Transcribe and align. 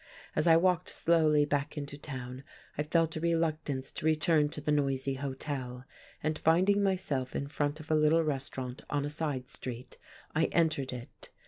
As 0.35 0.47
I 0.47 0.57
walked 0.57 0.89
slowly 0.89 1.45
back 1.45 1.77
into 1.77 1.95
town 1.95 2.43
I 2.75 2.81
felt 2.81 3.15
a 3.15 3.19
reluctance 3.19 3.91
to 3.91 4.05
return 4.07 4.49
to 4.49 4.59
the 4.59 4.71
noisy 4.71 5.13
hotel, 5.13 5.85
and 6.23 6.39
finding 6.39 6.81
myself 6.81 7.35
in 7.35 7.45
front 7.47 7.79
of 7.79 7.91
a 7.91 7.95
little 7.95 8.23
restaurant 8.23 8.81
on 8.89 9.05
a 9.05 9.11
side 9.11 9.47
street, 9.47 9.99
I 10.33 10.45
entered 10.45 10.91
it. 10.91 11.29